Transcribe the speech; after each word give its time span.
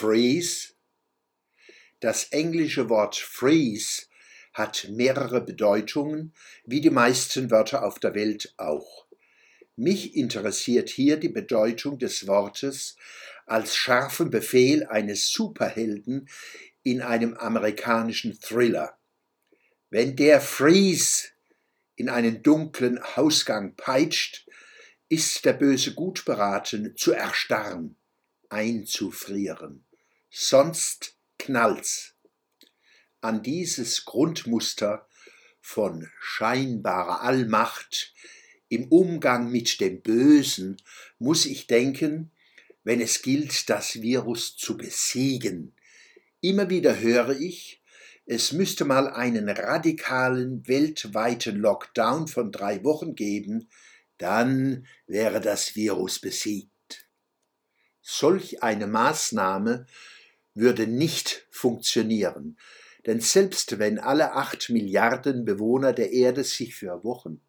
Freeze? 0.00 0.72
Das 2.00 2.32
englische 2.32 2.88
Wort 2.88 3.16
freeze 3.16 4.06
hat 4.54 4.86
mehrere 4.88 5.42
Bedeutungen, 5.42 6.32
wie 6.64 6.80
die 6.80 6.88
meisten 6.88 7.50
Wörter 7.50 7.84
auf 7.84 7.98
der 7.98 8.14
Welt 8.14 8.54
auch. 8.56 9.04
Mich 9.76 10.16
interessiert 10.16 10.88
hier 10.88 11.18
die 11.18 11.28
Bedeutung 11.28 11.98
des 11.98 12.26
Wortes 12.26 12.96
als 13.44 13.76
scharfen 13.76 14.30
Befehl 14.30 14.86
eines 14.86 15.30
Superhelden 15.30 16.30
in 16.82 17.02
einem 17.02 17.34
amerikanischen 17.34 18.40
Thriller. 18.40 18.98
Wenn 19.90 20.16
der 20.16 20.40
Freeze 20.40 21.28
in 21.96 22.08
einen 22.08 22.42
dunklen 22.42 22.98
Hausgang 23.16 23.76
peitscht, 23.76 24.48
ist 25.10 25.44
der 25.44 25.52
Böse 25.52 25.92
gut 25.92 26.24
beraten, 26.24 26.96
zu 26.96 27.12
erstarren, 27.12 27.96
einzufrieren. 28.48 29.84
Sonst 30.32 31.16
knallt's. 31.38 32.14
An 33.20 33.42
dieses 33.42 34.04
Grundmuster 34.04 35.08
von 35.60 36.08
scheinbarer 36.20 37.22
Allmacht 37.22 38.14
im 38.68 38.86
Umgang 38.92 39.50
mit 39.50 39.80
dem 39.80 40.00
Bösen 40.02 40.76
muss 41.18 41.46
ich 41.46 41.66
denken, 41.66 42.30
wenn 42.84 43.00
es 43.00 43.22
gilt, 43.22 43.68
das 43.68 44.00
Virus 44.02 44.56
zu 44.56 44.76
besiegen. 44.76 45.74
Immer 46.40 46.70
wieder 46.70 47.00
höre 47.00 47.30
ich, 47.30 47.82
es 48.24 48.52
müsste 48.52 48.84
mal 48.84 49.10
einen 49.10 49.48
radikalen 49.48 50.68
weltweiten 50.68 51.56
Lockdown 51.56 52.28
von 52.28 52.52
drei 52.52 52.84
Wochen 52.84 53.16
geben, 53.16 53.68
dann 54.16 54.86
wäre 55.08 55.40
das 55.40 55.74
Virus 55.74 56.20
besiegt. 56.20 56.70
Solch 58.00 58.62
eine 58.62 58.86
Maßnahme 58.86 59.86
würde 60.60 60.86
nicht 60.86 61.46
funktionieren, 61.50 62.56
denn 63.06 63.20
selbst 63.20 63.78
wenn 63.78 63.98
alle 63.98 64.34
acht 64.34 64.70
Milliarden 64.70 65.44
Bewohner 65.44 65.92
der 65.92 66.12
Erde 66.12 66.44
sich 66.44 66.74
für 66.74 67.02
Wochen 67.02 67.40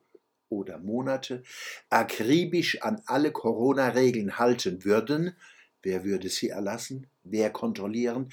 oder 0.50 0.80
Monate 0.80 1.44
akribisch 1.90 2.82
an 2.82 3.02
alle 3.06 3.32
Corona-Regeln 3.32 4.38
halten 4.38 4.84
würden, 4.86 5.36
wer 5.84 6.04
würde 6.04 6.30
sie 6.30 6.50
erlassen, 6.50 7.08
wer 7.24 7.50
kontrollieren, 7.50 8.30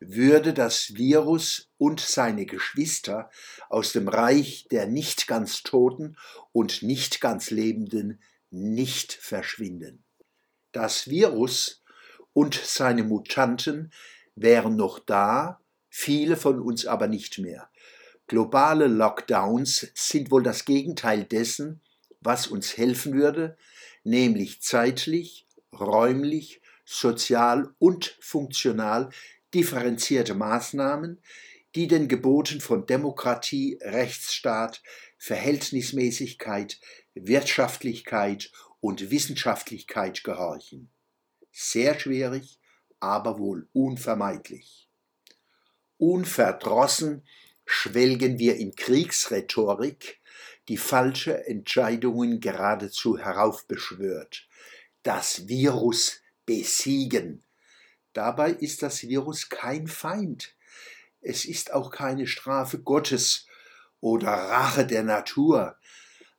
würde 0.00 0.54
das 0.54 0.94
Virus 0.94 1.68
und 1.76 2.00
seine 2.00 2.46
Geschwister 2.46 3.30
aus 3.68 3.92
dem 3.92 4.08
Reich 4.08 4.66
der 4.70 4.86
nicht 4.86 5.26
ganz 5.26 5.62
Toten 5.62 6.16
und 6.52 6.82
nicht 6.82 7.20
ganz 7.20 7.50
Lebenden 7.50 8.20
nicht 8.50 9.12
verschwinden. 9.12 10.02
Das 10.72 11.08
Virus 11.08 11.82
und 12.32 12.54
seine 12.54 13.04
Mutanten 13.04 13.92
wären 14.34 14.76
noch 14.76 14.98
da, 14.98 15.60
viele 15.88 16.36
von 16.36 16.60
uns 16.60 16.86
aber 16.86 17.08
nicht 17.08 17.38
mehr. 17.38 17.70
Globale 18.26 18.86
Lockdowns 18.86 19.90
sind 19.94 20.30
wohl 20.30 20.42
das 20.42 20.64
Gegenteil 20.64 21.24
dessen, 21.24 21.80
was 22.20 22.46
uns 22.46 22.76
helfen 22.76 23.14
würde, 23.14 23.56
nämlich 24.04 24.62
zeitlich, 24.62 25.48
räumlich, 25.72 26.60
sozial 26.84 27.74
und 27.78 28.16
funktional 28.20 29.10
differenzierte 29.52 30.34
Maßnahmen, 30.34 31.20
die 31.74 31.88
den 31.88 32.08
Geboten 32.08 32.60
von 32.60 32.86
Demokratie, 32.86 33.78
Rechtsstaat, 33.80 34.82
Verhältnismäßigkeit, 35.18 36.80
Wirtschaftlichkeit 37.14 38.52
und 38.80 39.10
Wissenschaftlichkeit 39.10 40.24
gehorchen. 40.24 40.90
Sehr 41.50 41.98
schwierig, 41.98 42.59
aber 43.00 43.38
wohl 43.38 43.68
unvermeidlich. 43.72 44.88
Unverdrossen 45.96 47.26
schwelgen 47.66 48.38
wir 48.38 48.56
in 48.56 48.74
Kriegsrhetorik, 48.74 50.20
die 50.68 50.76
falsche 50.76 51.46
Entscheidungen 51.46 52.40
geradezu 52.40 53.18
heraufbeschwört. 53.18 54.48
Das 55.02 55.48
Virus 55.48 56.20
besiegen. 56.46 57.42
Dabei 58.12 58.50
ist 58.50 58.82
das 58.82 59.02
Virus 59.02 59.48
kein 59.48 59.86
Feind. 59.86 60.54
Es 61.20 61.44
ist 61.44 61.72
auch 61.72 61.90
keine 61.90 62.26
Strafe 62.26 62.80
Gottes 62.80 63.46
oder 64.00 64.28
Rache 64.28 64.86
der 64.86 65.02
Natur. 65.02 65.76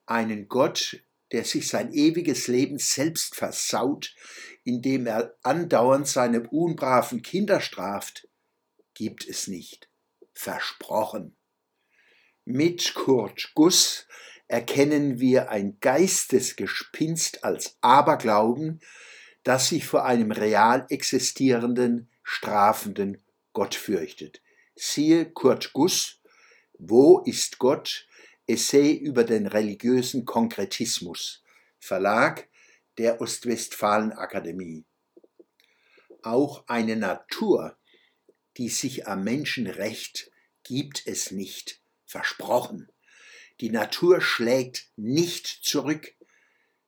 Einen 0.05 0.47
Gott, 0.47 1.03
der 1.31 1.45
sich 1.45 1.67
sein 1.67 1.93
ewiges 1.93 2.47
Leben 2.47 2.77
selbst 2.77 3.35
versaut, 3.35 4.15
indem 4.63 5.07
er 5.07 5.35
andauernd 5.43 6.07
seine 6.07 6.47
unbraven 6.49 7.21
Kinder 7.21 7.61
straft, 7.61 8.27
gibt 8.93 9.27
es 9.27 9.47
nicht. 9.47 9.89
Versprochen. 10.33 11.35
Mit 12.45 12.93
Kurt 12.95 13.51
Guss 13.53 14.07
erkennen 14.47 15.19
wir 15.19 15.49
ein 15.49 15.77
Geistesgespinst 15.79 17.43
als 17.43 17.77
Aberglauben, 17.81 18.81
das 19.43 19.69
sich 19.69 19.85
vor 19.85 20.05
einem 20.05 20.31
real 20.31 20.85
existierenden, 20.89 22.09
strafenden 22.23 23.23
Gott 23.53 23.75
fürchtet. 23.75 24.41
Siehe 24.75 25.25
Kurt 25.25 25.73
Guss, 25.73 26.21
Wo 26.77 27.19
ist 27.19 27.59
Gott? 27.59 28.07
Essay 28.47 28.93
über 28.93 29.23
den 29.23 29.47
religiösen 29.47 30.25
Konkretismus. 30.25 31.43
Verlag 31.79 32.47
der 32.97 33.21
Ostwestfalen-Akademie. 33.21 34.85
Auch 36.23 36.67
eine 36.67 36.95
Natur, 36.95 37.77
die 38.57 38.69
sich 38.69 39.07
am 39.07 39.23
Menschen 39.23 39.67
rächt, 39.67 40.31
gibt 40.63 41.07
es 41.07 41.31
nicht, 41.31 41.81
versprochen. 42.05 42.91
Die 43.59 43.69
Natur 43.69 44.21
schlägt 44.21 44.89
nicht 44.95 45.47
zurück. 45.47 46.13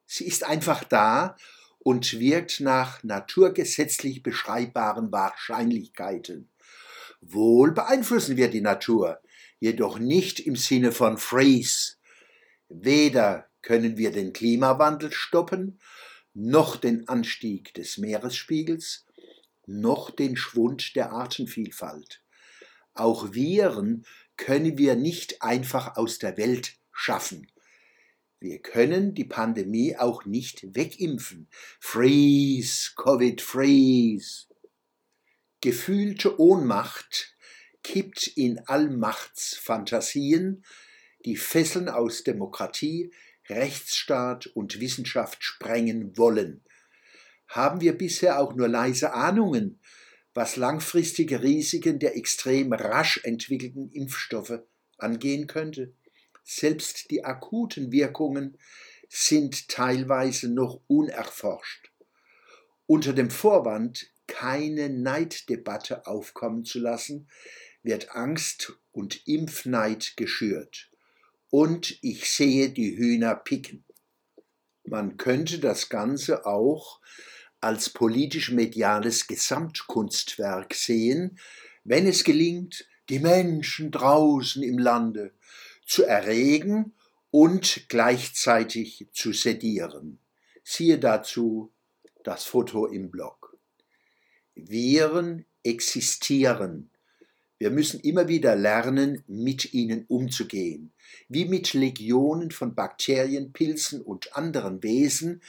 Sie 0.06 0.26
ist 0.26 0.44
einfach 0.44 0.84
da 0.84 1.36
und 1.80 2.20
wirkt 2.20 2.60
nach 2.60 3.04
naturgesetzlich 3.04 4.24
beschreibbaren 4.24 5.12
Wahrscheinlichkeiten. 5.12 6.50
Wohl 7.22 7.72
beeinflussen 7.72 8.38
wir 8.38 8.50
die 8.50 8.62
Natur, 8.62 9.22
jedoch 9.60 10.00
nicht 10.00 10.40
im 10.40 10.56
Sinne 10.56 10.92
von 10.92 11.18
Freeze. 11.18 11.96
Weder 12.70 13.50
können 13.62 13.98
wir 13.98 14.12
den 14.12 14.34
Klimawandel 14.34 15.12
stoppen, 15.12 15.80
noch 16.34 16.78
den 16.78 17.08
Anstieg 17.08 17.74
des 17.74 17.98
Meeresspiegels, 17.98 19.06
noch 19.66 20.12
den 20.12 20.36
Schwund 20.36 20.96
der 20.96 21.12
Artenvielfalt. 21.12 22.22
Auch 22.94 23.34
Viren 23.34 24.06
können 24.38 24.78
wir 24.78 24.96
nicht 24.96 25.42
einfach 25.42 25.96
aus 25.96 26.18
der 26.18 26.38
Welt 26.38 26.76
schaffen. 26.92 27.48
Wir 28.40 28.60
können 28.60 29.14
die 29.14 29.24
Pandemie 29.24 29.96
auch 29.96 30.26
nicht 30.26 30.76
wegimpfen. 30.76 31.48
Freeze, 31.80 32.92
Covid, 32.98 33.40
freeze. 33.42 34.48
Gefühlte 35.62 36.42
Ohnmacht 36.42 37.38
kippt 37.84 38.28
in 38.28 38.60
Allmachtsfantasien 38.68 40.64
die 41.26 41.38
Fesseln 41.38 41.90
aus 41.90 42.24
Demokratie, 42.24 43.12
Rechtsstaat 43.50 44.48
und 44.48 44.80
Wissenschaft 44.80 45.44
sprengen 45.44 46.18
wollen. 46.18 46.64
Haben 47.48 47.82
wir 47.82 47.98
bisher 47.98 48.40
auch 48.40 48.56
nur 48.56 48.68
leise 48.68 49.14
Ahnungen, 49.14 49.80
was 50.34 50.56
langfristige 50.56 51.44
Risiken 51.44 52.00
der 52.00 52.18
extrem 52.18 52.74
rasch 52.74 53.20
entwickelten 53.24 53.92
Impfstoffe 53.92 54.62
angehen 54.98 55.48
könnte? 55.48 55.94
Selbst 56.44 57.12
die 57.12 57.24
akuten 57.24 57.92
Wirkungen 57.92 58.58
sind 59.08 59.68
teilweise 59.70 60.50
noch 60.50 60.82
unerforscht. 60.88 61.92
Unter 62.88 63.14
dem 63.14 63.30
Vorwand, 63.30 64.10
keine 64.28 64.90
Neiddebatte 64.90 66.08
aufkommen 66.08 66.66
zu 66.66 66.80
lassen, 66.80 67.30
wird 67.84 68.16
Angst 68.16 68.74
und 68.92 69.28
Impfneid 69.28 70.14
geschürt 70.16 70.90
und 71.50 72.00
ich 72.02 72.32
sehe 72.32 72.70
die 72.70 72.98
Hühner 72.98 73.36
picken. 73.36 73.84
Man 74.86 75.18
könnte 75.18 75.60
das 75.60 75.90
Ganze 75.90 76.46
auch 76.46 77.00
als 77.62 77.90
politisch-mediales 77.92 79.28
Gesamtkunstwerk 79.28 80.74
sehen, 80.74 81.40
wenn 81.84 82.08
es 82.08 82.24
gelingt, 82.24 82.88
die 83.10 83.20
Menschen 83.20 83.92
draußen 83.92 84.64
im 84.64 84.78
Lande 84.78 85.34
zu 85.86 86.04
erregen 86.04 86.94
und 87.32 87.86
gleichzeitig 87.88 89.08
zu 89.14 89.34
sedieren. 89.34 90.20
Siehe 90.64 91.00
dazu 91.00 91.72
das 92.24 92.46
Foto 92.46 92.86
im 92.86 93.12
Blog. 93.12 93.58
Viren 94.56 95.46
existieren 95.64 96.90
wir 97.60 97.70
müssen 97.70 98.00
immer 98.00 98.28
wieder 98.28 98.56
lernen, 98.56 99.24
mit 99.28 99.74
ihnen 99.74 100.06
umzugehen, 100.08 100.92
wie 101.30 101.46
mit 101.46 101.74
Legionen 101.74 102.52
von 102.52 102.76
Bakterien, 102.76 103.54
Pilzen 103.54 104.02
und 104.02 104.36
anderen 104.36 104.84
Wesen, 104.84 105.42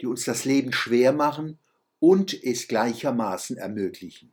die 0.00 0.06
uns 0.06 0.24
das 0.24 0.44
Leben 0.44 0.72
schwer 0.72 1.12
machen 1.12 1.58
und 2.00 2.34
es 2.42 2.68
gleichermaßen 2.68 3.56
ermöglichen. 3.56 4.32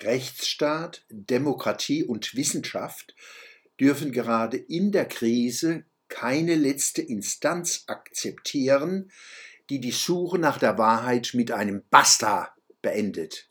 Rechtsstaat, 0.00 1.04
Demokratie 1.10 2.04
und 2.04 2.34
Wissenschaft 2.34 3.16
dürfen 3.80 4.12
gerade 4.12 4.56
in 4.56 4.92
der 4.92 5.06
Krise 5.06 5.84
keine 6.08 6.54
letzte 6.54 7.02
Instanz 7.02 7.84
akzeptieren, 7.86 9.10
die 9.70 9.80
die 9.80 9.92
Suche 9.92 10.38
nach 10.38 10.58
der 10.58 10.78
Wahrheit 10.78 11.32
mit 11.34 11.50
einem 11.50 11.82
Basta 11.90 12.54
beendet. 12.80 13.47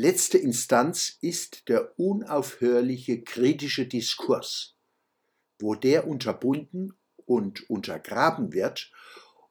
Letzte 0.00 0.38
Instanz 0.38 1.18
ist 1.22 1.68
der 1.68 1.98
unaufhörliche 1.98 3.20
kritische 3.24 3.84
Diskurs. 3.84 4.76
Wo 5.58 5.74
der 5.74 6.06
unterbunden 6.06 6.92
und 7.26 7.68
untergraben 7.68 8.52
wird 8.52 8.92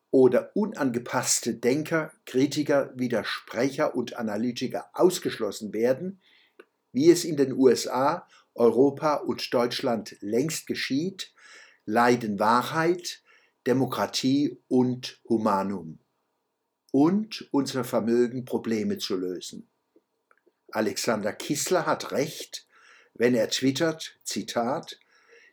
oder 0.10 0.56
unangepasste 0.56 1.56
Denker, 1.56 2.14
Kritiker, 2.26 2.94
Widersprecher 2.96 3.94
und 3.94 4.16
Analytiker 4.16 4.90
ausgeschlossen 4.94 5.74
werden, 5.74 6.22
wie 6.94 7.12
es 7.12 7.26
in 7.26 7.36
den 7.36 7.52
USA, 7.52 8.26
Europa 8.56 9.16
und 9.16 9.54
Deutschland 9.54 10.16
längst 10.22 10.66
geschieht, 10.66 11.34
leiden 11.84 12.40
Wahrheit, 12.40 13.22
Demokratie 13.66 14.58
und 14.70 15.20
Humanum 15.28 16.00
und 16.94 17.50
unser 17.52 17.84
Vermögen, 17.84 18.46
Probleme 18.46 18.98
zu 18.98 19.18
lösen. 19.18 19.68
Alexander 20.78 21.34
Kissler 21.34 21.86
hat 21.88 22.12
recht, 22.12 22.68
wenn 23.16 23.34
er 23.34 23.50
twittert, 23.50 24.20
Zitat, 24.24 25.00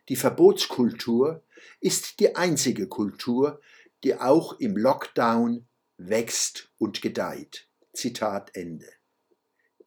die 0.07 0.17
Verbotskultur 0.17 1.41
ist 1.79 2.19
die 2.19 2.35
einzige 2.35 2.87
Kultur, 2.87 3.59
die 4.03 4.19
auch 4.19 4.59
im 4.59 4.77
Lockdown 4.77 5.67
wächst 5.97 6.69
und 6.77 7.01
gedeiht. 7.01 7.67
Zitat 7.91 8.55
Ende. 8.55 8.85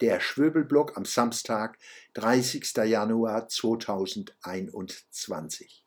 Der 0.01 0.19
Schwöbelblock 0.19 0.97
am 0.97 1.05
Samstag, 1.05 1.77
30. 2.15 2.75
Januar 2.83 3.47
2021. 3.47 5.85